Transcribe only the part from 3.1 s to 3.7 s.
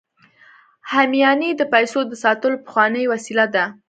وسیله ده